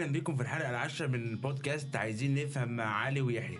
[0.00, 3.58] أهلا بيكم في الحلقة العاشرة من بودكاست عايزين نفهم مع علي ويحيى.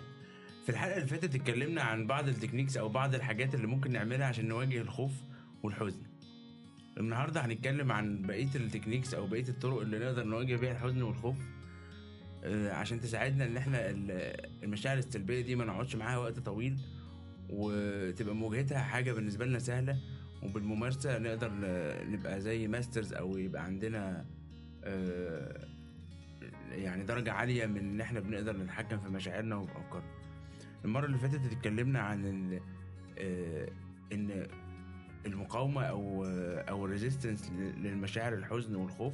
[0.63, 4.27] في الحلقة اللي فاتت اتكلمنا عن بعض ال techniques أو بعض الحاجات اللي ممكن نعملها
[4.27, 5.11] عشان نواجه الخوف
[5.63, 6.01] والحزن.
[6.97, 11.35] النهارده هنتكلم عن بقية ال techniques أو بقية الطرق اللي نقدر نواجه بيها الحزن والخوف
[12.43, 16.77] آه، عشان تساعدنا إن إحنا ال- المشاعر السلبية دي ما نقعدش معاها وقت طويل
[17.49, 19.97] وتبقى مواجهتها حاجة بالنسبة لنا سهلة
[20.43, 21.51] وبالممارسة نقدر
[22.09, 24.25] نبقى زي masters أو يبقى عندنا
[24.83, 25.67] آه،
[26.71, 30.11] يعني درجة عالية من إن إحنا بنقدر نتحكم في مشاعرنا وفي أفكارنا.
[30.85, 32.59] المرة اللي فاتت اتكلمنا عن ال
[33.17, 33.69] آه،
[34.13, 34.47] إن
[35.25, 39.13] المقاومة أو آه، أو ال resistance للمشاعر الحزن والخوف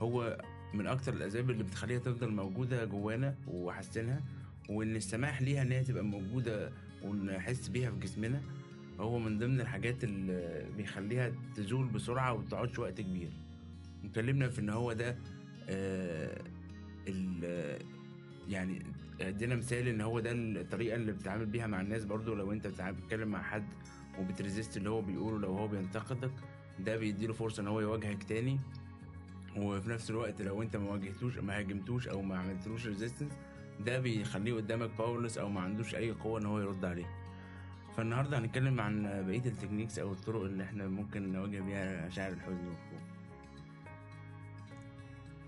[0.00, 0.38] هو
[0.74, 4.20] من أكتر الأسباب اللي بتخليها تفضل موجودة جوانا وحاسينها
[4.68, 6.70] وإن السماح ليها إن هي تبقى موجودة
[7.04, 8.40] ونحس بيها في جسمنا
[9.00, 13.30] هو من ضمن الحاجات اللي بيخليها تزول بسرعة ومتقعدش وقت كبير.
[14.04, 15.16] اتكلمنا في إن هو ده
[15.68, 16.42] آه،
[18.48, 18.82] يعني
[19.20, 23.28] ادينا مثال ان هو ده الطريقة اللي بتتعامل بيها مع الناس برضو لو انت بتتكلم
[23.28, 23.66] مع حد
[24.18, 26.30] وبت resist اللي هو بيقوله لو هو بينتقدك
[26.78, 28.58] ده بيديله فرصة ان هو يواجهك تاني.
[29.56, 33.32] وفي نفس الوقت لو انت ما واجهتوش ما هاجمتوش أو ما عملتلوش resistance
[33.86, 37.06] ده بيخليه قدامك powerless أو ما عندوش اي قوة ان هو يرد عليك
[37.96, 42.66] فالنهاردة هنتكلم عن بقية ال techniques أو الطرق اللي إحنا ممكن نواجه بيها مشاعر الحزن
[42.66, 43.02] والخوف.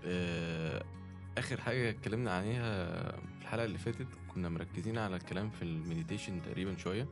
[0.05, 0.83] آه،
[1.37, 6.41] آخر حاجة اتكلمنا عليها في الحلقة اللي فاتت كنا مركزين على الكلام في ال meditation
[6.41, 7.07] تقريبا شوية.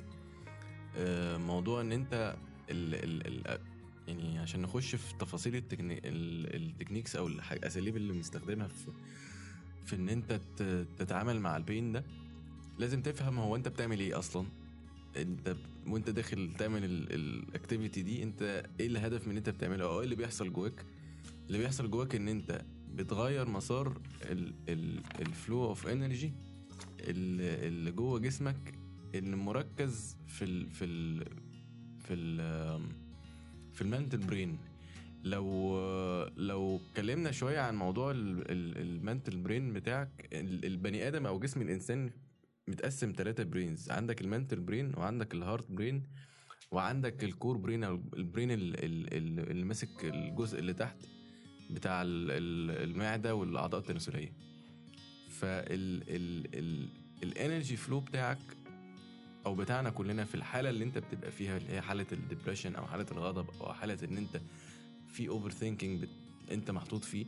[0.97, 2.35] آه، موضوع إن أنت
[2.69, 3.59] ال ال ال
[4.07, 8.91] يعني عشان نخش في تفاصيل ال techni- ال- ال techniques أو الأساليب اللي بنستخدمها في
[9.85, 10.39] في إن أنت
[10.97, 12.03] تتعامل مع ال pain ده
[12.79, 14.47] لازم تفهم هو أنت بتعمل إيه أصلا.
[15.17, 15.55] أنت
[15.87, 20.15] وأنت داخل تعمل ال activity دي أنت إيه الهدف من أنت بتعمله أو إيه اللي
[20.15, 20.85] بيحصل جواك؟
[21.47, 22.61] اللي بيحصل جواك إن أنت
[22.93, 24.01] بتغير مسار
[25.19, 26.33] ال flow of energy
[26.99, 28.73] اللي جوه جسمك
[29.15, 31.25] اللي مركز في ال في ال
[31.99, 32.81] في ال
[33.73, 34.57] في ال mental brain.
[35.23, 35.77] لو
[36.37, 42.11] لو اتكلمنا شوية عن موضوع ال mental brain بتاعك ال- البني آدم أو جسم الإنسان
[42.67, 46.03] متقسم ثلاثة brains عندك ال mental brain وعندك ال heart brain
[46.71, 50.97] وعندك ال core brain أو ال brain ال- ال- ال- اللي ماسك الجزء اللي تحت.
[51.69, 54.31] بتاع ال- ال- المعدة والأعضاء التناسلية.
[57.21, 58.37] فال energy flow بتاعك
[59.45, 62.85] أو بتاعنا كلنا في الحالة اللي أنت بتبقى فيها اللي هي حالة ال depression أو
[62.87, 64.41] حالة الغضب أو حالة إن أنت
[65.07, 66.05] في overthinking
[66.51, 67.25] أنت محطوط فيه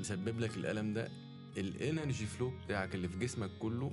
[0.00, 1.08] مسبب لك الألم ده.
[1.56, 3.92] ال energy flow بتاعك اللي في جسمك كله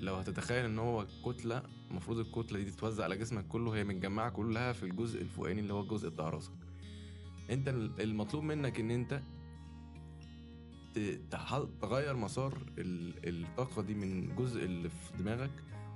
[0.00, 4.72] لو هتتخيل إن هو كتلة المفروض الكتلة دي تتوزع على جسمك كله هي متجمعة كلها
[4.72, 6.52] في الجزء الفوقاني اللي هو الجزء بتاع راسك.
[7.50, 9.20] انت ال- المطلوب منك ان انت
[11.82, 15.50] تغير مسار ال- الطاقة دي من الجزء اللي في دماغك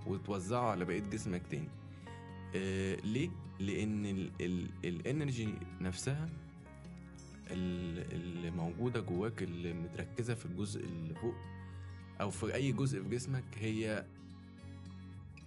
[0.07, 1.69] وتوزعه على بقية جسمك تاني
[2.57, 6.29] آه ليه؟ لأن ال- ال- ال energy نفسها
[7.51, 11.35] ال- اللي موجودة جواك اللي متركزة في الجزء اللي فوق
[12.21, 14.05] أو في أي جزء في جسمك هي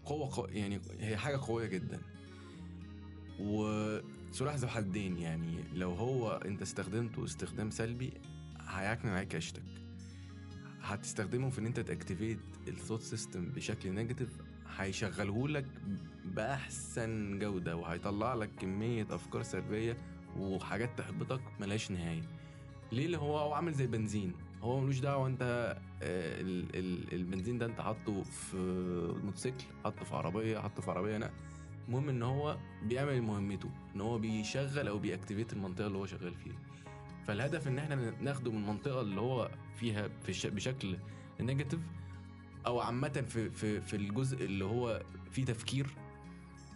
[0.06, 0.46] قوة قو...
[0.46, 2.02] يعني هي حاجة قوية جدا
[4.30, 8.14] وسلاح ذو حدين يعني لو هو انت استخدمته استخدام سلبي
[8.68, 9.64] هيعكنن عليك عيشتك.
[10.82, 14.30] هتستخدمه في ان انت ت activate ال thought system بشكل negative
[14.78, 15.66] هيشغله لك
[16.26, 19.98] بأحسن جودة وهيطلع لك كمية أفكار سلبية
[20.38, 22.22] وحاجات تحبطك ملهاش نهاية.
[22.92, 25.42] ليه؟ اللي هو هو عامل زي بنزين هو ملوش دعوة انت
[26.02, 28.58] آه، ال- ال- البنزين ده انت حاطه في
[29.24, 31.32] موتوسيكل حاطه في عربية حاطه في عربية نقل
[31.88, 36.34] المهم إن هو بيعمل مهمته إن هو بيشغل أو بي activate المنطقة اللي هو شغال
[36.36, 36.56] فيها
[37.26, 40.50] فالهدف إن إحنا ناخده من المنطقة اللي هو فيها في.
[40.50, 40.98] بشكل
[41.42, 41.80] negative
[42.66, 45.88] أو عامة في في في الجزء اللي هو فيه تفكير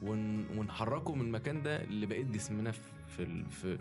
[0.02, 0.46] ون...
[0.58, 3.78] ونحركه من المكان ده لبقيه جسمنا في في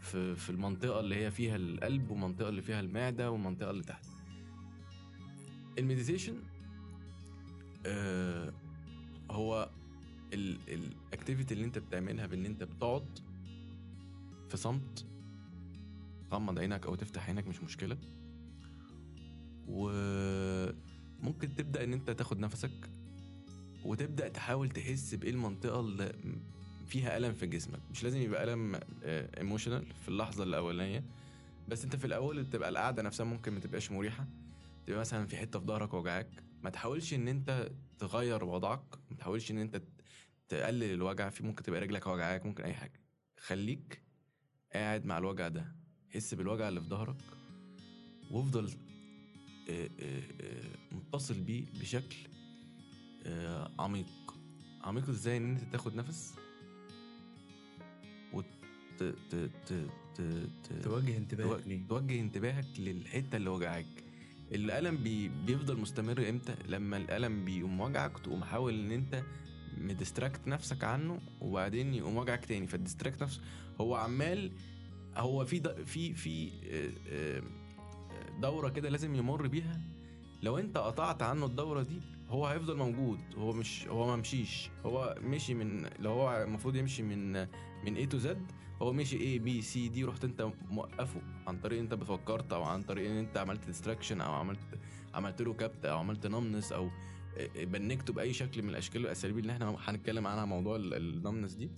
[0.00, 4.04] في, في المنطقة اللي هي فيها القلب والمنطقة اللي فيها المعدة والمنطقة اللي تحت
[5.78, 6.34] ال meditation
[7.86, 8.52] آه
[9.30, 9.70] هو
[10.32, 13.18] ال activity اللي انت بتعملها بان انت بتقعد
[14.48, 15.06] في صمت
[16.32, 17.96] غمض عينك أو تفتح عينك مش مشكلة.
[19.68, 22.90] وممكن تبدأ إن انت تاخد نفسك
[23.84, 26.12] وتبدأ تحاول تحس بإيه المنطقة اللي
[26.86, 27.80] فيها ألم في جسمك.
[27.90, 31.04] مش لازم يبقى ألم ايموشنال في اللحظة الأولانية
[31.68, 34.26] بس انت في الأول بتبقى القعدة نفسها ممكن ما تبقاش مريحة.
[34.86, 36.42] تبقى مثلا في حتة في ظهرك وجعاك.
[36.62, 39.82] ما تحاولش إن انت تغير وضعك ما تحاولش إن انت
[40.50, 43.00] تقلل الوجع في ممكن تبقى رجلك وجعاك ممكن أي حاجة.
[43.38, 44.02] خليك
[44.72, 45.76] قاعد مع الوجع ده.
[46.14, 47.16] حس بالوجع اللي في ظهرك
[48.30, 48.70] وافضل
[49.70, 52.16] آه، آه، آه، متصل بيه بشكل
[53.78, 54.34] عميق.
[54.80, 56.34] عميق إزاي؟ إن أنت تاخد نفس
[58.32, 58.44] وت
[60.82, 64.04] توجه انتباهك ليه؟ توجه انتباهك للحتة اللي وجعك
[64.52, 69.22] الألم بي بيفضل مستمر إمتى؟ لما الألم بيقوم وجعك تقوم حاول إن أنت
[69.80, 72.66] م distract نفسك عنه وبعدين يقوم وجعك تاني.
[72.66, 73.40] فال distract نفسه
[73.80, 74.52] هو عمال
[75.16, 77.42] هو في في في آه، آه،
[78.40, 79.80] دورة كده لازم يمر بيها.
[80.42, 83.20] لو انت قطعت عنه الدورة دي هو هيفضل موجود.
[83.38, 84.70] هو مش هو ما مشيش.
[84.86, 87.32] هو مشي من لو هو المفروض يمشي من
[87.84, 88.28] من A to Z
[88.82, 92.82] هو مشي A B C D رحت انت موقفه عن طريق انت فكرت أو عن
[92.82, 94.60] طريق إن انت عملت distraction أو عملت
[95.14, 96.90] عملت له كبت أو عملت numbness أو
[97.56, 101.70] بنكته باي شكل من الأشكال والأساليب اللي إحنا هنتكلم عنها موضوع ال- ال numbness دي.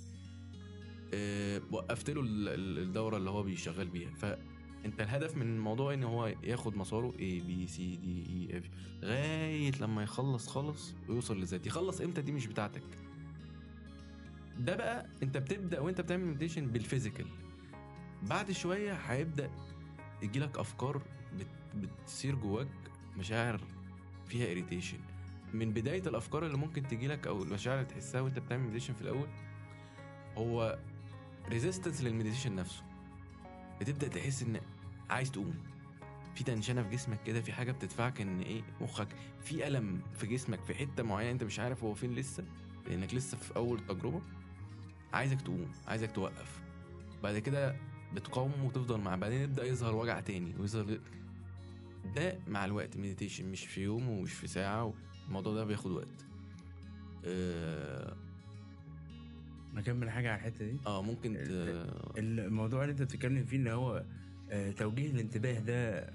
[1.14, 4.10] آه، وقفت له ال- ال- الدورة اللي هو بيشغل بيها.
[4.14, 8.66] فأنت الهدف من الموضوع إن هو ياخد مساره A B C D E F
[9.02, 12.82] لغاية لما يخلص خالص ويوصل لذات يخلص إمتى دي مش بتاعتك.
[14.58, 17.26] ده بقى أنت بتبدأ وأنت بتعمل meditation بال physical
[18.22, 19.50] بعد شوية هيبدأ
[20.22, 21.02] يجيلك أفكار
[21.38, 22.68] بت بتصير جواك
[23.18, 23.60] مشاعر
[24.26, 24.98] فيها irritation
[25.52, 29.26] من بداية الأفكار اللي ممكن تجيلك أو المشاعر اللي تحسها وأنت بتعمل meditation في الأول
[30.36, 30.78] هو
[31.48, 32.82] resistance لل meditation نفسه.
[33.80, 34.60] بتبدأ تحس إن
[35.10, 35.54] عايز تقوم.
[36.34, 39.08] في tension في جسمك كده في حاجة بتدفعك إن إيه مخك
[39.40, 42.44] في ألم في جسمك في حتة معينة أنت مش عارف هو فين لسه
[42.88, 44.22] لأنك لسه في أول تجربة.
[45.12, 46.62] عايزك تقوم عايزك توقف.
[47.22, 47.76] بعد كده
[48.14, 50.98] بتقاوم وتفضل مع بعدين يبدأ يظهر وجع تاني ويظهر
[52.16, 54.92] ده مع الوقت meditation مش في يوم ومش في ساعة
[55.32, 56.26] الموضوع ده بياخد وقت.
[57.24, 58.16] آه,
[59.74, 61.38] نكمل حاجة على الحتة دي؟ آه ممكن ت...
[62.18, 64.04] الموضوع اللي انت بتتكلم فيه ان هو
[64.50, 66.10] آه، توجيه الانتباه ده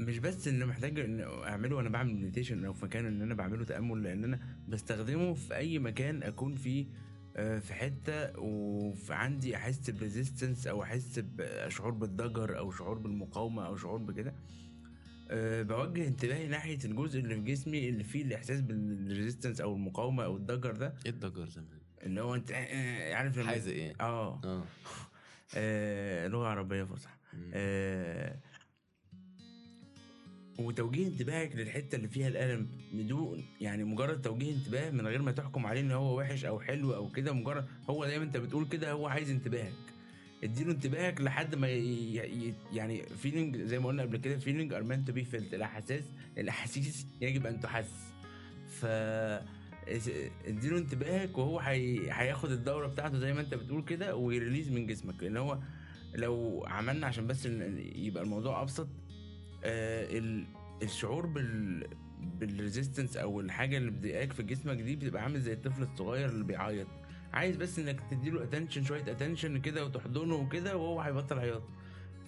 [0.00, 3.64] مش بس إن محتاج إن أعمله وأنا بعمل meditation أو في مكان إن أنا بعمله
[3.64, 4.38] تأمل لأن أنا
[4.68, 6.86] بستخدمه في أي مكان أكون فيه
[7.36, 13.76] آه، في حتة وعندي أحس ب resistance أو أحس بشعور بالضجر أو شعور بالمقاومة أو
[13.76, 14.34] شعور بكده.
[15.30, 20.24] أه بوجه انتباهي ناحية الجزء اللي في جسمي اللي فيه الإحساس بال resistance أو المقاومة
[20.24, 20.94] أو الضجر ده.
[21.06, 24.40] إيه الضجر زمان اللي هو أنت آه، عارف لما حاجة إيه؟ آه.
[24.44, 24.64] آه.
[25.56, 27.16] آه، لغة عربية فصحى.
[27.52, 28.36] آه،
[30.58, 35.66] وتوجيه انتباهك للحتة اللي فيها الألم بدون يعني مجرد توجيه انتباه من غير ما تحكم
[35.66, 38.92] عليه إن هو وحش أو حلو أو كده مجرد هو زي ما أنت بتقول كده
[38.92, 39.85] هو عايز انتباهك.
[40.44, 41.68] اديله انتباهك لحد ما
[42.72, 46.04] يعني feeling زي ما قلنا قبل كده feelings are meant to be felt الاحاسيس
[46.38, 48.12] الاحاسيس يجب أن تحس.
[48.80, 48.86] ف
[50.46, 54.86] اديله انتباهك وهو هي- هياخد الدورة بتاعته زي ما انت بتقول كده و release من
[54.86, 55.22] جسمك.
[55.22, 55.58] لأن هو
[56.14, 57.46] لو عملنا عشان بس
[57.96, 58.88] يبقى الموضوع أبسط
[59.64, 60.44] آه ال-
[60.82, 61.86] الشعور بال
[62.40, 66.44] بال resistance أو الحاجة اللي بتضايقك في جسمك دي بتبقى عامل زي الطفل الصغير اللي
[66.44, 66.86] بيعيط.
[67.32, 71.62] عايز بس إنك تديله attention شوية attention كده وتحضنه وكده وهو هيبطل عياط.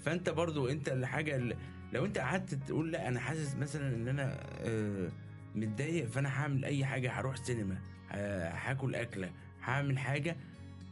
[0.05, 1.57] فأنت برضو أنت الحاجة اللي
[1.93, 5.09] لو أنت قعدت تقول لأ أنا حاسس مثلا إن أنا آه
[5.55, 7.79] متضايق فأنا هعمل أي حاجة هروح سينما
[8.11, 9.31] ه- هاكل أكلة
[9.63, 10.37] هعمل حاجة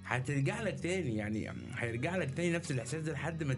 [0.05, 3.57] هترجع لك تاني يعني هيرجع لك تاني نفس الإحساس ده لحد ما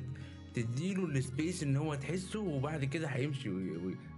[0.55, 3.51] تديله ال space إن هو تحسه وبعد كده هيمشي.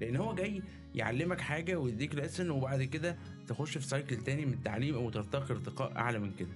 [0.01, 0.63] لأن هو جاي
[0.95, 5.97] يعلمك حاجة ويديك lesson وبعد كده تخش في cycle تاني من التعليم أو ترتقي ارتقاء
[5.97, 6.49] أعلى من كده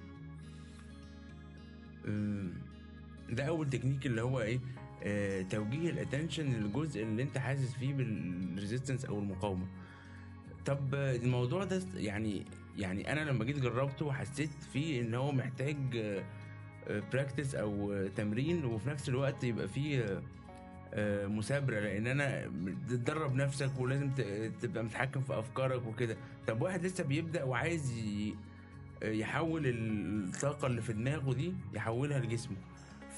[3.29, 4.59] ده أول تكنيك اللي هو إيه
[5.03, 9.67] آه توجيه ال attention للجزء اللي أنت حاسس فيه بال resistance أو المقاومة
[10.65, 12.45] طب آه، الموضوع ده يعني
[12.77, 15.77] يعني أنا لما جيت جربته حسيت فيه إن هو محتاج
[17.13, 20.21] practice أو تمرين وفي نفس الوقت يبقى فيه
[20.93, 22.51] آه، مثابره لأن أنا
[22.89, 24.09] تدرب نفسك ولازم
[24.61, 26.17] تبقى متحكم في أفكارك وكده.
[26.47, 27.93] طب واحد لسه بيبدأ وعايز
[29.03, 32.55] يحول الطاقة اللي في دماغه دي يحولها لجسمه.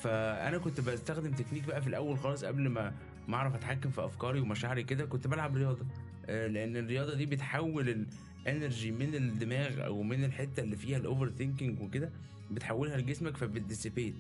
[0.02, 2.94] فأنا كنت بستخدم تكنيك بقى في الأول خالص قبل ما
[3.28, 5.86] ما أعرف أتحكم في أفكاري ومشاعري كده كنت بلعب رياضة.
[6.26, 8.06] آه، لأن الرياضة دي بتحول
[8.46, 12.10] ال energy من الدماغ أو من الحتة اللي فيها ال overthinking وكده
[12.52, 14.16] بتحولها لجسمك فبت dissipate.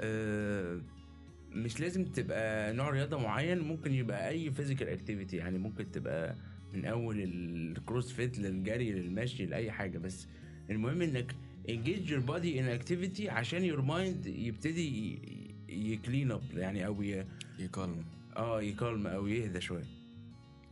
[0.00, 0.80] آه،
[1.52, 6.36] مش لازم تبقى نوع رياضة معين ممكن يبقى أي physical activity يعني ممكن تبقى
[6.74, 9.98] من أول ال CrossFit للجري للمشي لأي حاجة.
[9.98, 10.26] بس
[10.70, 11.34] المهم إنك
[11.68, 15.18] engage your body in activity عشان your mind يبتدي
[15.68, 17.02] ي clean up يعني أو.
[17.58, 18.04] ي calm
[18.36, 19.84] آه ي calm أو يهدى شوية.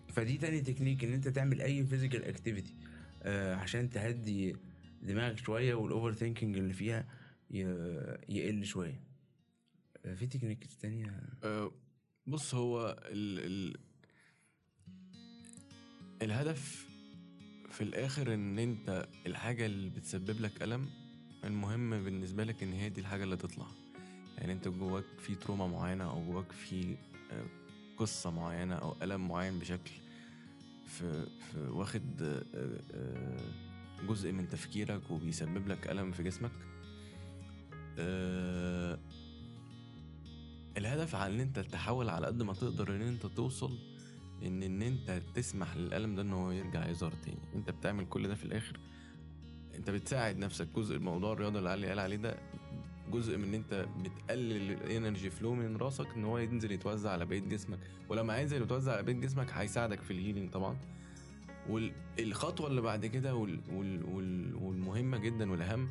[0.09, 2.75] فدي تاني تكنيك إن أنت تعمل أي physical activity
[3.23, 4.57] آه عشان تهدي
[5.01, 7.07] دماغك شوية وال overthinking اللي فيها.
[8.29, 9.01] يقل شوية
[10.15, 11.73] في تكنيك تانية آه،
[12.27, 13.77] بص هو ال ال
[16.23, 16.89] الهدف
[17.71, 20.87] في الآخر إن أنت الحاجة اللي بتسبب لك ألم
[21.45, 23.67] المهم بالنسبة لك إن هي دي الحاجة اللي تطلع
[24.39, 26.97] يعني أنت جواك في trauma معينة أو جواك في
[27.33, 27.47] آه،
[27.97, 29.91] قصة معينة أو ألم معين بشكل
[30.87, 32.45] في, في واخد آه،
[32.95, 33.70] آه،
[34.09, 36.51] جزء من تفكيرك وبيسبب لك ألم في جسمك؟
[37.99, 38.99] آه،
[40.77, 43.79] الهدف على إن أنت تحاول على قد ما تقدر إن أنت توصل
[44.43, 47.39] إن إن أنت تسمح للألم ده إن هو يرجع يظهر تاني.
[47.55, 48.81] أنت بتعمل كل ده في الآخر.
[49.75, 50.69] أنت بتساعد نفسك.
[50.77, 52.39] جزء موضوع الرياضة اللي علي قال عليه ده
[53.13, 57.41] جزء من إن أنت بتقلل الإنرجي فلو من راسك إن هو ينزل يتوزع على بقية
[57.41, 57.79] جسمك.
[58.09, 60.77] ولما هينزل يتوزع على بقية جسمك هيساعدك في ال healing طبعا.
[61.69, 65.89] والخطوه اللي بعد كده وال وال وال والمهمة جدا والأهم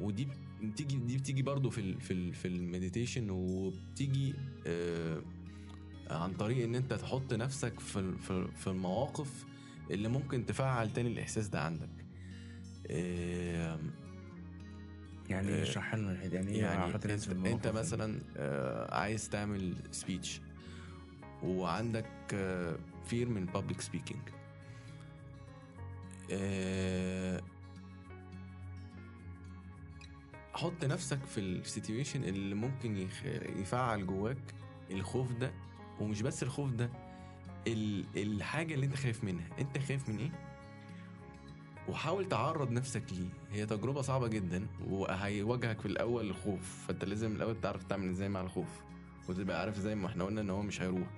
[0.00, 0.28] ودي
[0.62, 4.34] بتيجي دي بتيجي برضو في ال في ال في ال meditation وبتيجي
[4.66, 5.22] آه
[6.10, 9.44] عن طريق إن أنت تحط نفسك في في في المواقف
[9.90, 11.90] اللي ممكن تفعل تاني الإحساس ده عندك.
[12.90, 13.78] آه
[15.28, 20.40] يعني آه، اشرح لنا الحته يعني إيه يعني أنت, أنت؟ مثلا آه عايز تعمل speech
[21.42, 22.06] وعندك
[23.06, 24.20] fear من public speaking
[30.54, 33.24] حط نفسك في ال situation اللي ممكن يخ...
[33.56, 34.54] يفعل جواك
[34.90, 35.52] الخوف ده
[36.00, 36.90] ومش بس الخوف ده
[37.66, 38.04] ال...
[38.16, 39.48] الحاجة اللي انت خايف منها.
[39.58, 40.30] انت خايف من إيه؟
[41.88, 43.28] وحاول تعرض نفسك ليه.
[43.52, 46.86] هي تجربة صعبة جدا وهيواجهك في الأول الخوف.
[46.88, 48.68] فأنت لازم الأول تعرف تعمل إزاي مع الخوف
[49.28, 51.08] وتبقى عارف زي ما إحنا قلنا إن هو مش هيروح.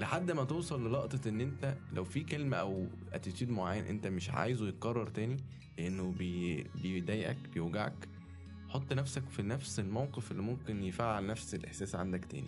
[0.00, 4.68] لحد ما توصل للنقطة إن أنت لو في كلمة أو attitude معين أنت مش عايزه
[4.68, 5.36] يتكرر تاني
[5.78, 6.64] لأنه بي...
[6.82, 8.08] بيضايقك بيوجعك
[8.68, 12.46] حط نفسك في نفس الموقف اللي ممكن يفعل نفس الإحساس عندك تاني.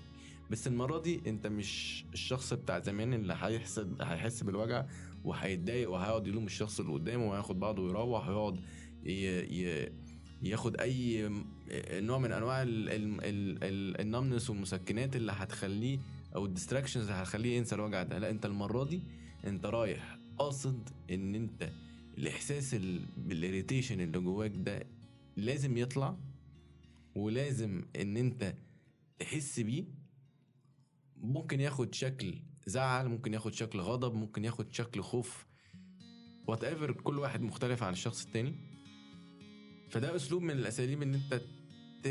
[0.50, 4.84] بس المرة دي أنت مش الشخص بتاع زمان اللي هيحس هيحس بالوجع
[5.24, 8.60] وهيتضايق وهيقعد يلوم الشخص اللي قدامه وهياخد بعضه ويروح ويقعد
[9.04, 9.10] ي...
[9.62, 9.92] ي...
[10.42, 11.28] ياخد أي
[11.92, 12.88] نوع من أنواع ال...
[12.88, 13.24] ال...
[13.24, 13.58] ال...
[13.64, 14.00] ال...
[14.00, 15.98] ال numbness والمسكنات اللي هتخليه
[16.34, 18.18] أو ال distractions اللي هتخليه ينسى الوجع ده.
[18.18, 19.02] لا أنت المرة دي
[19.44, 21.72] أنت رايح قاصد إن أنت
[22.18, 23.06] الإحساس ال...
[23.16, 24.86] بال irritation اللي جواك ده
[25.36, 26.16] لازم يطلع
[27.14, 28.54] ولازم إن أنت
[29.18, 29.84] تحس بيه.
[31.16, 32.34] ممكن ياخد شكل
[32.66, 35.46] زعل ممكن ياخد شكل غضب ممكن ياخد شكل خوف.
[36.46, 38.54] whatever كل واحد مختلف عن الشخص التاني.
[39.88, 41.42] فده أسلوب من الأساليب إن أنت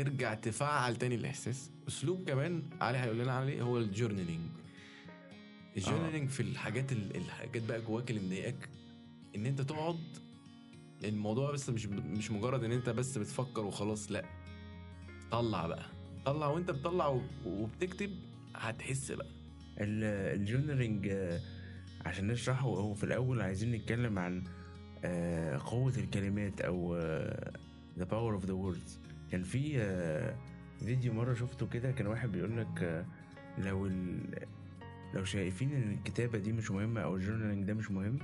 [0.04, 1.70] ترجع تفعل تاني الإحساس.
[1.88, 4.50] أسلوب كمان علي هيقول لنا عليه هو ال journaling
[5.76, 8.68] ال journaling في الحاجات ال- الحاجات بقى جواك اللي مضايقاك
[9.36, 9.98] إن أنت تقعد
[11.04, 14.24] الموضوع بس مش مش مجرد إن أنت بس بتفكر وخلاص لأ.
[15.30, 15.86] طلع بقى.
[16.26, 18.10] طلع وأنت بتطلع وبتكتب
[18.54, 19.26] هتحس بقى.
[19.80, 21.40] ال- ال journaling آه،
[22.06, 24.44] عشان نشرحه هو في الأول عايزين نتكلم عن
[25.04, 27.52] آه، قوة الكلمات أو آه،
[27.98, 28.90] the power of the words.
[29.32, 30.34] كان في آه،
[30.84, 33.04] فيديو مرة شفته كده كان واحد بيقول لك آه،
[33.58, 34.20] لو ال...
[35.14, 38.18] لو شايفين إن الكتابة دي مش مهمة أو ال journaling ده مش مهم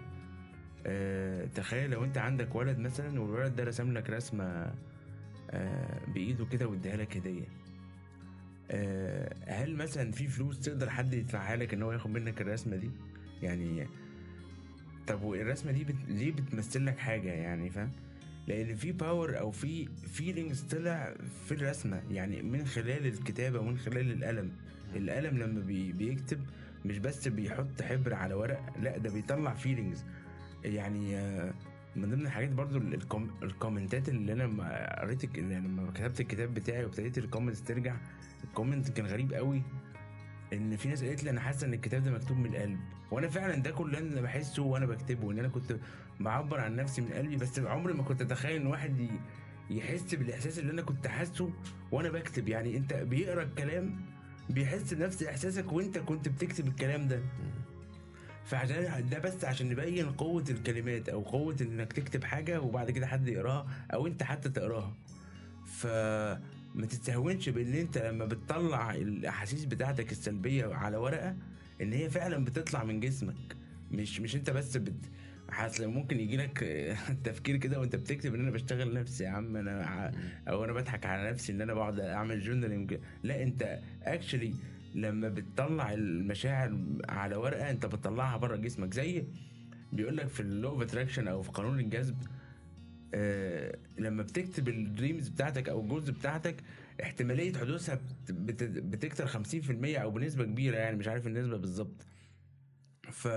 [0.87, 4.75] آه، تخيل لو أنت عندك ولد مثلا والولد ده رسم لك رسمة
[5.50, 7.44] آه، بإيده كده واديها لك هدية
[8.71, 12.90] آه، هل مثلا في فلوس تقدر حد يدفعها لك إن هو ياخد منك الرسمة دي؟
[13.42, 13.87] يعني
[15.06, 15.94] طب والرسمة دي بت...
[16.09, 17.90] ليه بتمثل لك حاجة يعني فاهم؟
[18.49, 21.14] لأن في power أو في feelings طلع
[21.46, 24.50] في الرسمة يعني من خلال الكتابة ومن خلال القلم.
[24.96, 25.92] القلم لما بي...
[25.92, 26.40] بيكتب
[26.84, 30.04] مش بس بيحط حبر على ورق لا ده بيطلع feelings
[30.64, 31.54] يعني آه،
[31.96, 33.30] من ضمن الحاجات برضو ال- الكوم...
[33.42, 37.96] ال comment ات اللي أنا لما قريت لما كتبت الكتاب بتاعي وابتديت ال comments ترجع
[38.44, 39.62] الكومنت كان غريب قوي.
[40.52, 42.78] إن في ناس قالت لي أنا حاسة إن الكتاب ده مكتوب من القلب.
[43.11, 45.76] وأنا فعلا ده كل اللي أنا بحسه وأنا بكتبه إن أنا كنت
[46.21, 49.09] بعبر عن نفسي من قلبي بس عمري ما كنت أتخيل إن واحد
[49.71, 51.50] يحس بالإحساس اللي أنا كنت حاسه
[51.92, 52.49] وأنا بكتب.
[52.49, 54.00] يعني أنت بيقرأ الكلام
[54.50, 57.21] بيحس بنفس إحساسك وأنت كنت بتكتب الكلام ده.
[58.44, 63.28] فعشان ده بس عشان نبين قوة الكلمات أو قوة إنك تكتب حاجة وبعد كده حد
[63.28, 64.94] يقراها أو أنت حتى تقراها.
[66.75, 71.37] فما تستهونش بإن أنت لما بتطلع الأحاسيس بتاعتك السلبية على ورقة
[71.81, 73.57] إن هي فعلا بتطلع من جسمك.
[73.91, 75.11] مش مش أنت بس بت
[75.50, 76.59] حاسس ممكن يجي لك
[77.25, 80.12] تفكير كده وأنت بتكتب إن أنا بشتغل نفسي يا عم أنا
[80.49, 84.54] أو أنا بضحك على نفسي إن أنا بقعد أعمل journaling لا أنت actually
[84.95, 88.95] لما بتطلع المشاعر على ورقة أنت بتطلعها بره جسمك.
[88.95, 89.25] زي
[89.93, 92.17] بيقول لك في ال law of attraction أو في قانون الجذب
[93.14, 96.54] آه لما بتكتب ال dreams بتاعتك أو ال goals بتاعتك
[97.02, 102.07] احتمالية حدوثها بت- بت- بتكتر 50% أو بنسبة كبيرة يعني مش عارف النسبة بالظبط.
[103.11, 103.28] ف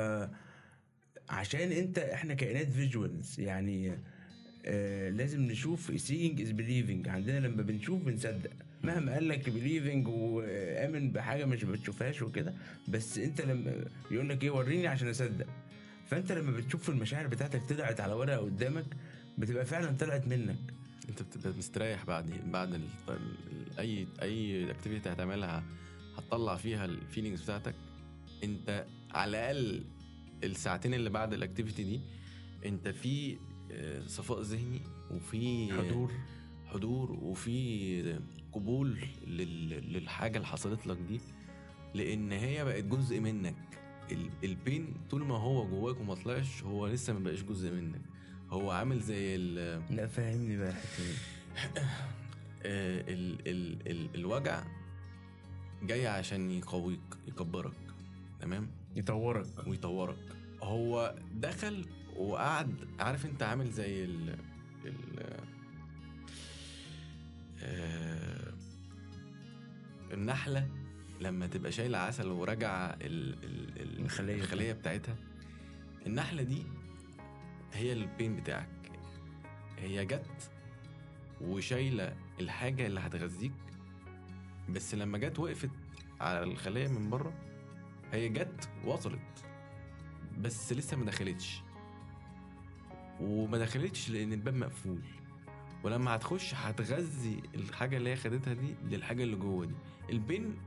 [1.29, 3.91] عشان أنت إحنا كائنات visuals يعني
[4.65, 7.07] آه لازم نشوف seeing is believing.
[7.09, 8.51] عندنا لما بنشوف بنصدق.
[8.83, 12.53] مهما قال لك believing وآمن بحاجة مش بتشوفهاش وكده
[12.87, 15.47] بس أنت لما يقول لك إيه وريني عشان أصدق.
[16.09, 18.85] فأنت لما بتشوف المشاعر بتاعتك طلعت على ورقة قدامك
[19.37, 20.73] بتبقى فعلا طلعت منك.
[21.09, 22.87] انت بتبقى مستريح بعد بعد ال...
[23.09, 23.79] ال...
[23.79, 25.63] أي أي activity هتعملها
[26.17, 27.75] هتطلع فيها ال feelings بتاعتك.
[28.43, 29.83] انت على الأقل
[30.43, 32.01] الساعتين اللي بعد ال activity دي
[32.65, 33.37] انت في
[33.71, 36.11] آه، صفاء ذهني وفي حضور.
[36.65, 38.19] حضور وفي
[38.53, 39.69] قبول لل...
[39.93, 41.19] للحاجة اللي حصلت لك دي.
[41.93, 43.55] لأن هي بقت جزء منك.
[44.11, 44.29] ال...
[44.43, 48.01] البين طول ما هو جواك وما طلعش هو لسه ما بقاش جزء منك.
[48.49, 49.81] هو عامل زي ال...
[49.95, 50.73] لا فاهمني بقى
[51.53, 51.87] الحتة دي.
[52.65, 54.63] آه، ال ال ال الوجع
[55.83, 57.73] جاي عشان يقويك يكبرك
[58.39, 59.67] تمام؟ يطورك.
[59.67, 60.17] ويطورك.
[60.63, 61.85] هو دخل
[62.15, 64.29] وقعد عارف انت عامل زي ال
[64.85, 64.95] ال
[67.59, 68.53] آه،
[70.13, 70.67] النحلة
[71.21, 74.35] لما تبقى شايلة عسل وراجعة ال ال ال الخلية.
[74.35, 75.15] الخلية بتاعتها.
[76.07, 76.63] النحلة دي
[77.75, 78.67] هي البين بتاعك.
[79.79, 80.51] هي جت
[81.41, 83.51] وشايلة الحاجة اللي هتغذيك
[84.69, 85.69] بس لما جت وقفت
[86.21, 87.33] على الخلية من بره
[88.11, 89.45] هي جت وصلت
[90.39, 91.61] بس لسه ما دخلتش.
[93.21, 94.99] وما دخلتش لأن الباب مقفول.
[95.83, 99.75] ولما هتخش هتغذي الحاجة اللي هي خدتها دي للحاجة اللي جوه دي.
[100.09, 100.57] البين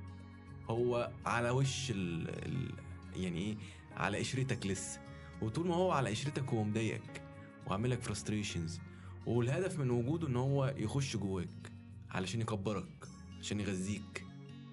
[0.71, 1.90] هو على وش.
[1.90, 2.73] ال...
[3.16, 3.57] يعني إيه؟
[3.97, 5.01] على قشرتك لسه.
[5.42, 7.22] وطول ما هو على قشرتك هو مضايقك
[7.66, 8.81] وعامل لك فرستريشنز
[9.27, 11.72] والهدف من وجوده إن هو يخش جواك
[12.11, 13.09] علشان يكبرك
[13.40, 14.24] عشان يغذيك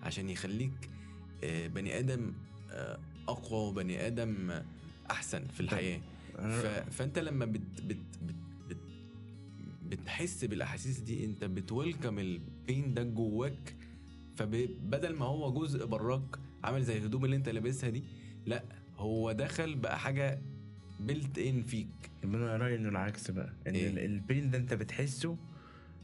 [0.04, 0.90] عشان يخليك
[1.44, 2.34] آه، بني آدم
[2.72, 4.66] آه، أقوى وبني آدم آه،
[5.12, 6.02] أحسن في الحياة.
[6.92, 7.62] فأنت لما بت...
[7.82, 7.98] بت...
[8.22, 8.36] بت...
[8.70, 8.78] بت...
[9.86, 13.76] بتحس بالأحاسيس دي أنت بتويلكم البين ده جواك
[14.36, 18.04] فبدل ما هو جزء براك عامل زي الهدوم اللي أنت لابسها دي
[18.46, 18.64] لأ
[18.98, 20.42] هو دخل بقى حاجة
[21.00, 21.88] بيلت ان فيك.
[22.24, 23.54] أنا رأيي إنه العكس بقى.
[23.68, 25.38] إن إيه؟ ال- البين ده أنت بتحسه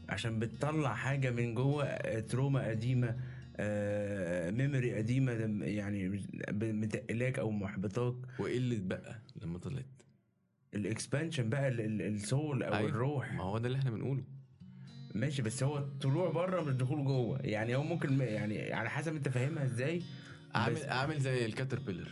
[0.08, 3.16] عشان بتطلع حاجة من جوه آه، trauma قديمة
[3.56, 5.32] آه، memory قديمة
[5.64, 6.08] يعني
[6.52, 8.14] متقلاك أو محبطاك.
[8.40, 10.02] اللي اتبقى لما طلعت.
[10.74, 12.88] ال expansion بقى ال- ال- ال soul أو أيوة.
[12.90, 13.32] الروح.
[13.32, 14.24] ما هو ده اللي إحنا بنقوله.
[15.14, 17.38] ماشي بس هو الطلوع بره مش دخول جوه.
[17.42, 20.02] يعني هو ممكن يعني على حسب أنت فاهمها إزاي
[20.54, 22.08] عامل عامل زي ال caterpillar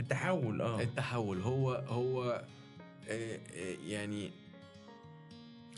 [0.00, 2.44] التحول آه التحول هو هو
[3.08, 4.30] آه، آه، يعني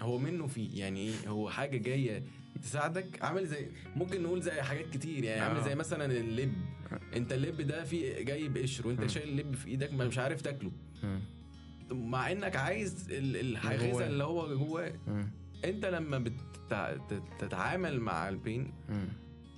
[0.02, 2.22] هو منه فيه يعني إيه هو حاجة جاية
[2.62, 5.62] تساعدك عامل زي ممكن نقول زي حاجات كتير يعني عامل آه.
[5.64, 6.52] زي مثلا اللب
[7.16, 9.06] أنت اللب ده فيه جاي بقشر وانت.
[9.06, 10.70] شايل اللب في إيدك ما مش عارف تاكله.
[11.90, 14.06] مع إنك عايز ال- الغذاء.
[14.08, 14.92] اللي هو جواه.
[15.64, 16.24] أنت لما
[17.38, 18.72] بتتعامل مع البين.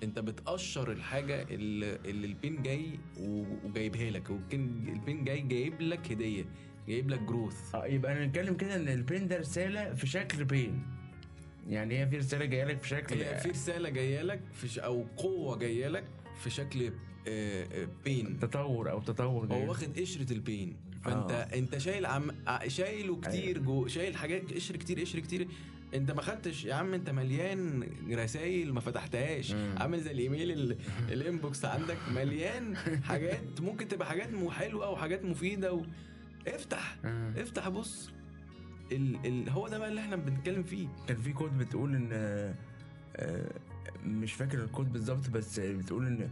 [0.03, 6.45] انت بتقشر الحاجة اللي, اللي البين جاي وجايبها لك وكان البين جاي جايب لك هدية
[6.89, 7.75] جايب لك growth.
[7.75, 10.83] آه يبقى نتكلم كده إن ال pain ده رسالة في شكل pain.
[11.69, 14.79] يعني هي في رسالة جاية لك في شكل هي في رسالة جاية لك في ش...
[14.79, 16.05] أو قوة جاية لك
[16.43, 16.93] في شكل
[17.29, 18.39] آه، آه، pain.
[18.39, 19.69] تطور أو تطور جاي هو.
[19.69, 20.77] واخد قشرة ال pain.
[21.03, 21.59] فأنت آه.
[21.59, 25.49] أنت شايل عم ع- شايله كتير جوه شايل حاجات قشر كتير قشر كتير.
[25.95, 29.53] انت ما خدتش يا عم انت مليان رسائل ما فتحتهاش.
[29.77, 30.77] عامل زي الإيميل ال-
[31.09, 35.83] ال inbox عندك مليان حاجات ممكن تبقى حاجات مو حلوة وحاجات مفيدة و...
[36.49, 36.97] افتح.
[37.37, 38.11] افتح بص
[38.93, 39.27] ال...
[39.27, 39.49] ال...
[39.51, 42.55] هو ده بقى اللي إحنا بنتكلم فيه كان في كود بتقول إن آه،
[44.05, 46.31] مش فاكر الكود بالظبط بس بتقول إن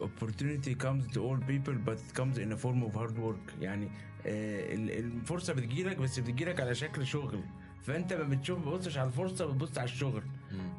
[0.00, 3.86] opportunity comes to all people but it comes in a form of hard work يعني
[4.26, 7.40] آه، ال- الفرصة بتجيلك بس بتجيلك على شكل شغل
[7.82, 10.22] فانت ما بتشوف بتبصش على الفرصة بتبص على الشغل.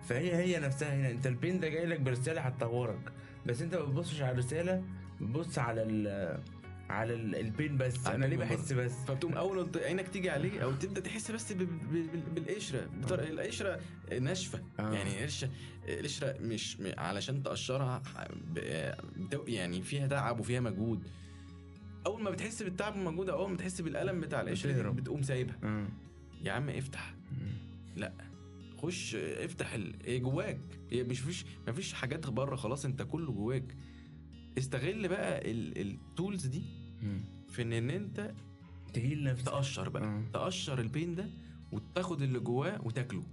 [0.09, 1.11] فهي هي نفسها هنا.
[1.11, 3.11] انت البين ده جاي لك برسالة هتطورك
[3.45, 4.83] بس انت ما بتبصش على الرسالة
[5.21, 6.07] بتبص على ال
[6.89, 8.07] على ال- البين بس.
[8.07, 11.57] أنا ليه بحس بس؟ فبتقوم أول ما عينك تيجي عليه أو تبدا تحس بس ب-
[11.57, 12.87] ب- ب- بالقشرة.
[13.01, 13.79] بطر- القشرة
[14.21, 14.61] ناشفة.
[14.79, 14.91] آه.
[14.93, 15.49] يعني القشره
[15.87, 18.01] القشره مش علشان تقشرها
[18.55, 21.03] ب- يعني فيها تعب وفيها مجهود.
[22.05, 24.89] أول ما بتحس بالتعب والمجهود أو أول ما تحس بالألم بتاع القشرة.
[24.89, 25.55] بتقوم سايبها.
[25.63, 25.89] مم.
[26.43, 27.15] يا عم افتح.
[27.95, 28.13] لا
[28.77, 30.03] خش افتح ال...
[30.05, 30.59] إيه جواك.
[30.91, 33.75] هي مش فيش مفيش حاجات بره خلاص انت كله جواك.
[34.57, 36.63] استغل بقى ال tools دي.
[37.49, 38.33] في ان إن انت
[38.93, 39.45] ت heal نفسك.
[39.45, 40.03] تقشر بقى.
[40.03, 40.23] آه.
[40.33, 41.29] تقشر ال pain ده
[41.71, 43.23] وتاخد اللي جواه وتاكله.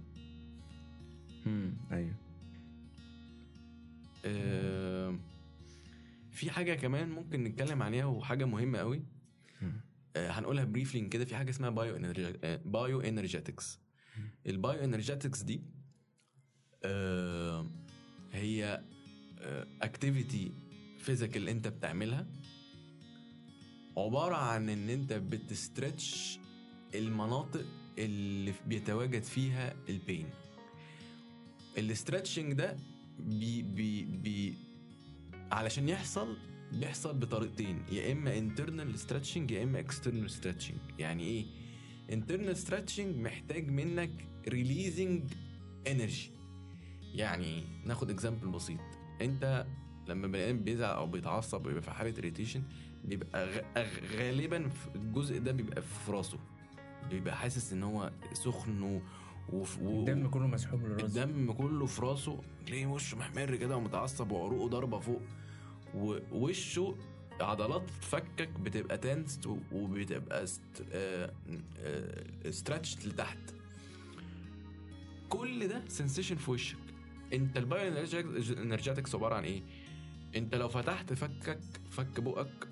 [1.47, 2.15] امم أيوه.
[4.25, 5.19] آه،
[6.31, 9.01] في حاجة كمان ممكن نتكلم عليها وحاجة مهمة قوي.
[10.17, 12.13] هنقولها briefly كده في حاجة اسمها bio
[12.65, 13.79] bioenergetics
[14.47, 15.61] ال bioenergetics دي
[16.83, 17.69] آه،
[18.31, 18.81] هي
[19.81, 20.51] activity
[20.99, 22.27] physical انت بتعملها
[23.97, 26.39] عبارة عن ان انت بت stretch
[26.95, 27.65] المناطق
[27.97, 30.29] اللي بيتواجد فيها ال pain
[31.77, 32.77] ال stretching ده
[33.19, 34.53] بي بي بي
[35.51, 36.37] علشان يحصل
[36.71, 40.99] بيحصل بطريقتين يا إما internal stretching يا إما external stretching.
[40.99, 41.45] يعني إيه؟
[42.11, 44.11] internal stretching محتاج منك
[44.49, 45.21] releasing
[45.89, 46.29] energy.
[47.13, 48.79] يعني ناخد اكزامبل بسيط.
[49.21, 49.65] أنت
[50.07, 52.59] لما بني آدم بيزعل أو بيتعصب ويبقى في حالة irritation
[53.05, 53.63] بيبقى
[54.17, 56.37] غالبا الجزء ده بيبقى في راسه
[57.09, 59.01] بيبقى حاسس إن هو سخن و...
[59.53, 59.99] وف- و...
[59.99, 64.99] الدم كله مسحوب للراس الدم كله في راسه ليه وشه محمر كده ومتعصب وعروقه ضاربه
[64.99, 65.21] فوق.
[65.95, 66.95] ووشه
[67.41, 70.45] عضلات فكك بتبقى tensed وبتبقى
[72.49, 73.37] stretch لتحت.
[75.29, 76.77] كل ده sensation في وشك.
[77.33, 78.05] انت ال
[78.57, 79.63] bioenergetics عبارة عن إيه؟
[80.35, 82.67] انت لو فتحت فكك فك بقك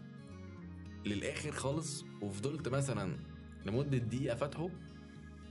[1.06, 3.18] للآخر خالص وفضلت مثلا
[3.66, 4.70] لمدة دقيقة فاتحه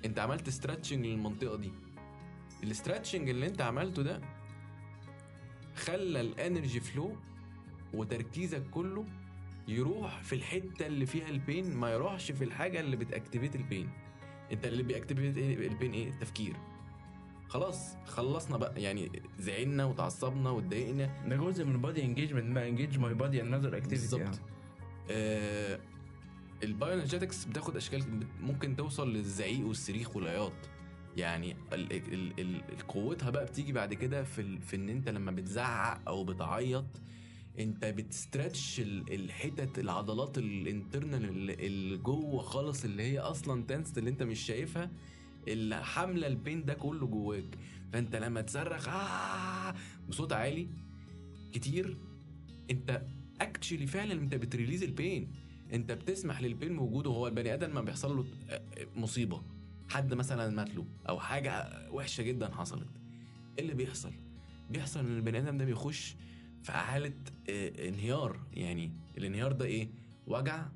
[0.04, 1.72] انت عملت stretching للمنطقة دي.
[2.62, 4.20] ال stretching اللي انت عملته ده
[5.76, 7.16] خلى ال energy flow
[7.94, 9.04] وتركيزك كله
[9.68, 13.61] يروح في الحتة اللي فيها ال pain ما يروحش في الحاجة اللي بت activate ال
[13.61, 13.88] pain.
[14.52, 16.56] انت اللي بي activate إيه ال pain إيه؟ التفكير.
[17.48, 18.82] خلاص خلصنا بقى.
[18.82, 21.28] يعني زعلنا وتعصبنا واتضايقنا.
[21.28, 24.40] ده جزء من body engagement بقى engage my body in the activity بالظبط.
[25.10, 25.80] آه
[26.62, 30.52] ال bioenergetics بتاخد أشكال ممكن توصل للزعيق والصريخ والعياط.
[31.16, 36.00] يعني ال ال ال قوتها بقى بتيجي بعد كده في في إن أنت لما بتزعق
[36.08, 36.84] أو بتعيط
[37.58, 43.98] انت بت stretch ال- الحتت العضلات ال internal اللي جوه خالص اللي هي أصلا tensed
[43.98, 44.90] اللي انت مش شايفها
[45.48, 47.58] اللي حاملة ال pain ده كله جواك.
[47.92, 49.74] فانت لما تصرخ آه
[50.08, 50.68] بصوت عالي
[51.52, 51.96] كتير
[52.70, 53.02] انت
[53.40, 55.32] actually فعلا انت بت release ال pain.
[55.72, 57.10] انت بتسمح لل pain بوجوده.
[57.10, 58.24] هو البني آدم ما بيحصل له
[58.96, 59.42] مصيبة.
[59.88, 62.88] حد مثلا مات له أو حاجة وحشة جدا حصلت.
[63.58, 64.12] إيه اللي بيحصل؟
[64.70, 66.16] بيحصل إن البني آدم ده بيخش
[66.62, 67.14] في حاله
[67.88, 68.46] انهيار.
[68.52, 69.90] يعني الانهيار ده إيه؟
[70.26, 70.68] وجع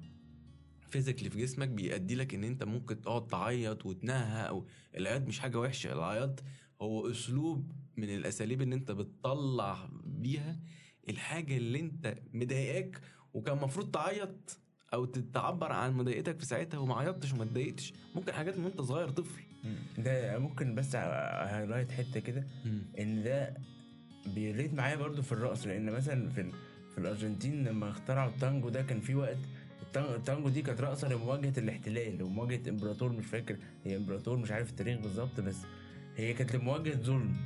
[0.88, 5.60] فيزيكلي في جسمك بيؤدي لك إن أنت ممكن تقعد تعيط وتنهى أو العياط مش حاجة
[5.60, 5.92] وحشة.
[5.92, 6.42] العياط
[6.82, 10.60] هو أسلوب من الأساليب إن أنت بتطلع بيها
[11.08, 13.00] الحاجة اللي أنت مضايقاك
[13.34, 14.60] وكان المفروض تعيط
[14.94, 17.92] أو تعبر عن مضايقتك في ساعتها وما عيطتش وما اتضايقتش.
[18.14, 19.42] ممكن حاجات من وأنت صغير طفل.
[19.98, 22.46] ده ممكن بس highlight حتة كده.
[22.98, 23.54] إن ده
[24.34, 26.50] بي relate معايا برضو في الرقص لأن مثلا في
[26.94, 29.36] في الأرجنتين لما اخترعوا التانجو ده كان في وقت
[29.82, 34.70] التان- التانجو دي كانت رقصة لمواجهة الاحتلال ومواجهة إمبراطور مش فاكر هي إمبراطور مش عارف
[34.70, 35.56] التاريخ بالظبط بس
[36.16, 37.36] هي كانت لمواجهة ظلم.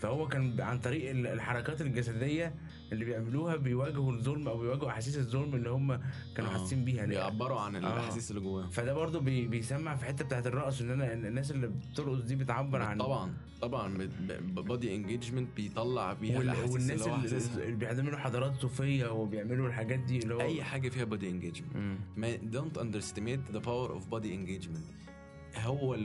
[0.00, 2.54] فهو كان عن طريق ال- الحركات الجسدية
[2.92, 6.00] اللي بيعملوها بيواجهوا الظلم أو بيواجهوا أحاسيس الظلم اللي هم
[6.36, 6.54] كانوا آه.
[6.58, 8.70] حاسين بيها بيعبروا عن الأحاسيس اللي جواهم.
[8.70, 12.82] فده برضو بي بيسمع في حتة بتاعت الرقص إن أنا الناس اللي بترقص دي بتعبر
[12.82, 14.08] عن طبعا طبعا
[14.40, 17.64] body engagement بيطلع بيها الأحاسيس والناس اللي حاسسها.
[17.64, 21.98] اللي بيعملوا حضارات صوفية وبيعملوا الحاجات دي اللي هو أي حاجة فيها body engagement
[22.56, 25.09] don't underestimate the power of body engagement.
[25.56, 25.96] هو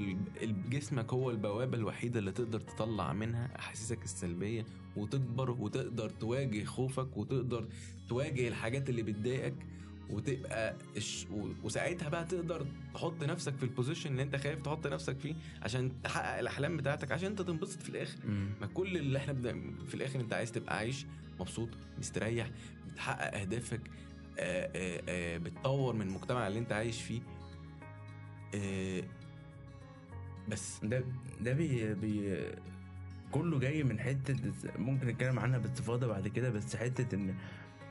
[0.69, 7.67] جسمك هو البوابة الوحيدة اللي تقدر تطلع منها أحاسيسك السلبية وتكبر وتقدر تواجه خوفك وتقدر
[8.09, 9.53] تواجه الحاجات اللي بتضايقك
[10.09, 10.75] وتبقى.
[11.31, 16.01] و- وساعتها بقى تقدر تحط نفسك في البوزيشن اللي أنت خايف تحط نفسك فيه عشان
[16.03, 18.49] تحقق الأحلام بتاعتك عشان أنت تنبسط في الآخر مم.
[18.61, 21.05] ما كل اللي إحنا بدا في الآخر أنت عايز تبقى عايش
[21.39, 22.49] مبسوط مستريح
[22.91, 23.81] بتحقق أهدافك
[24.39, 24.69] آآ
[25.09, 27.21] آآ بتطور من المجتمع اللي أنت عايش فيه
[30.49, 30.79] بس.
[30.83, 31.03] ده
[31.41, 32.43] ده بي بي
[33.31, 34.35] كله جاي من حتة
[34.77, 37.35] ممكن نتكلم عنها باستفاضة بعد كده بس حتة إن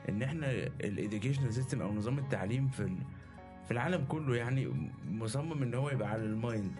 [0.09, 0.51] إن إحنا
[0.83, 2.95] ال educational system أو نظام التعليم في
[3.65, 6.71] في العالم كله يعني مصمم إن هو يبقى على ال mind.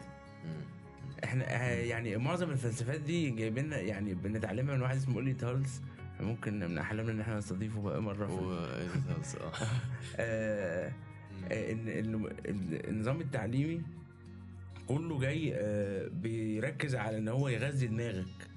[1.23, 5.81] إحنا آه، يعني معظم الفلسفات دي جايبين يعني بنتعلمها من واحد اسمه أولي تارلز.
[6.19, 8.33] ممكن من أحلامنا إن إحنا نستضيفه بقى مرة في.
[8.33, 8.87] آه،
[10.19, 10.91] آه،
[11.51, 12.29] إن
[12.87, 13.81] النظام التعليمي
[14.87, 18.49] كله جاي آه، بيركز على إن هو يغذي دماغك.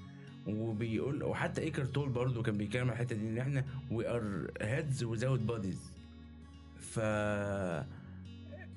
[0.47, 5.03] وبيقول وحتى إيكارت تول برضو كان بيتكلم على الحتة دي إن إحنا we are heads
[5.03, 5.91] without bodies.
[6.79, 6.99] ف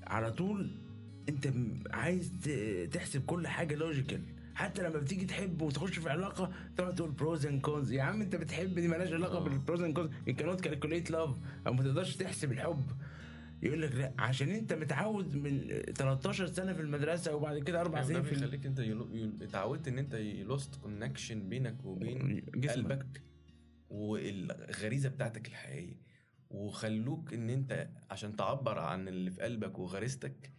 [0.07, 0.71] على طول
[1.29, 1.53] أنت
[1.91, 2.33] عايز
[2.93, 4.20] تحسب كل حاجة logical
[4.55, 8.37] حتى لما بتيجي تحب وتخش في علاقة تقعد تقول pros and cons يا عم أنت
[8.37, 9.38] بتحب دي مالهاش علاقة.
[9.41, 11.31] بالبروز اند كونز يو كانوت كالكوليت لاف
[11.67, 12.85] أو ما تقدرش تحسب الحب.
[13.62, 18.07] يقول لك لا عشان انت متعود من 13 سنة في المدرسة وبعد كده أربع ده
[18.07, 22.75] سنين في بيخليك انت يلو- يل- اتعودت ان انت lost connection بينك وبين جسمك.
[22.75, 23.22] قلبك
[23.90, 26.01] والغريزة بتاعتك الحقيقية
[26.51, 30.53] وخلوك ان انت عشان تعبر عن اللي في قلبك وغريزتك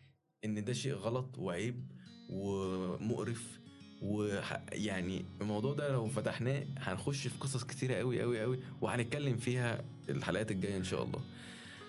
[0.45, 1.91] ان ده شيء غلط وعيب
[2.29, 3.59] ومقرف
[4.01, 10.51] ويعني الموضوع ده لو فتحناه هنخش في قصص كتيرة قوي قوي قوي وهنتكلم فيها الحلقات
[10.51, 11.19] الجاية إن شاء الله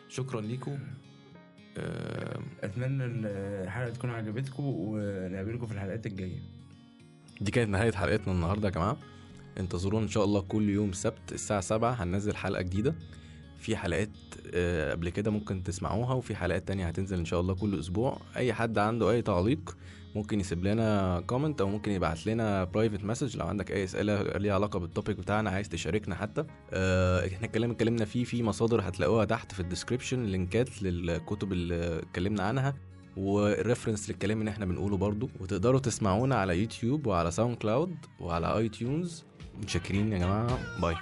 [0.08, 0.78] شكرا ليكم
[1.78, 6.38] آه، أتمنى الحلقة تكون عجبتكم ونقابلكم في الحلقات الجاية.
[7.40, 8.96] دي كانت نهاية حلقتنا النهاردة يا جماعة.
[9.58, 12.94] انتظرونا إن شاء الله كل يوم سبت الساعة سبعة هننزل حلقة جديدة.
[13.64, 14.10] في حلقات
[14.54, 18.20] آه، قبل كده ممكن تسمعوها وفي حلقات تانية هتنزل إن شاء الله كل أسبوع.
[18.36, 19.76] أي حد عنده أي تعليق
[20.14, 24.54] ممكن يسيب لنا comment أو ممكن يبعت لنا private message لو عندك أي أسئلة ليها
[24.54, 26.44] علاقة بال topic بتاعنا عايز تشاركنا حتى.
[26.70, 31.98] آه، إحنا الكلام اتكلمنا فيه في مصادر هتلاقوها تحت في ال description لينكات للكتب اللي
[31.98, 32.74] اتكلمنا عنها
[33.16, 35.30] و reference للكلام اللي إحنا بنقوله برضو.
[35.40, 39.24] وتقدروا تسمعونا على يوتيوب وعلى ساوند كلاود وعلى iTunes
[39.62, 40.80] متشكرين يا جماعة.
[40.80, 40.94] bye